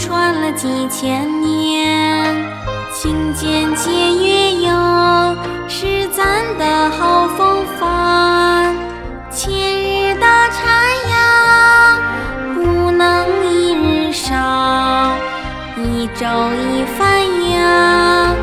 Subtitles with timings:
[0.00, 2.34] 传了几千年，
[2.90, 5.36] 勤俭节约又
[5.68, 8.74] 是咱的好风范。
[9.30, 10.64] 千日打柴
[11.10, 11.98] 呀
[12.54, 14.34] 不能一日少，
[15.76, 18.34] 一粥一饭呀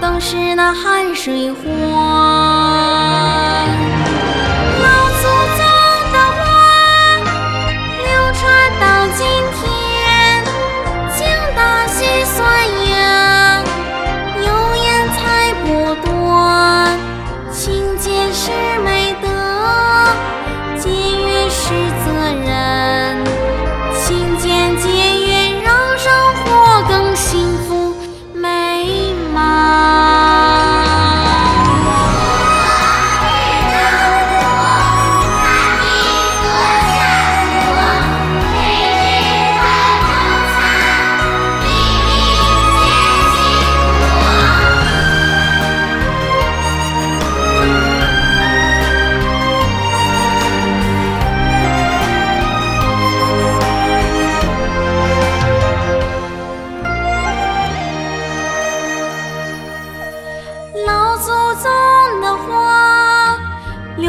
[0.00, 2.81] 都是那汗水换。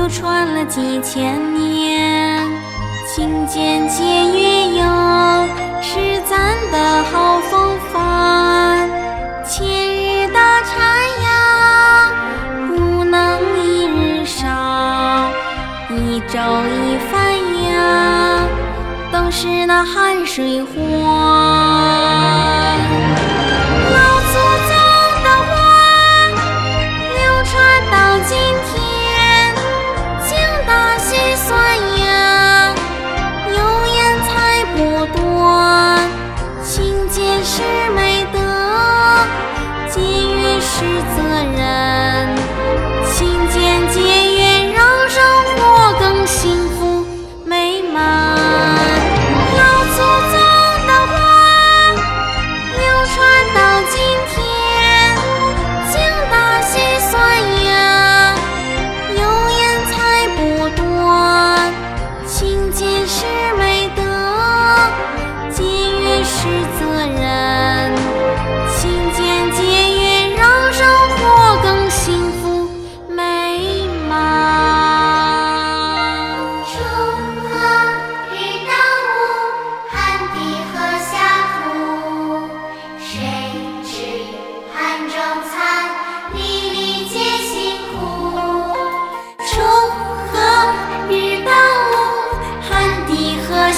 [0.03, 2.45] 流传了几千年，
[3.07, 4.83] 勤俭节约又
[5.81, 8.89] 是咱的好风范。
[9.45, 10.73] 千日打柴
[11.23, 12.11] 呀
[12.67, 14.45] 不能一日少，
[15.89, 16.37] 一周
[16.67, 17.33] 一饭
[17.63, 18.43] 呀
[19.09, 20.75] 都是那汗水换。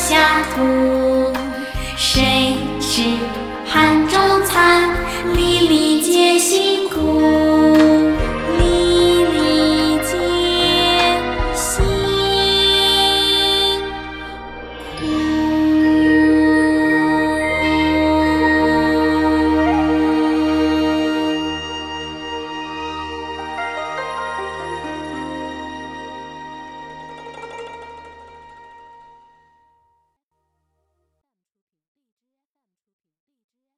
[0.08, 0.16] 乡
[0.54, 1.05] 土。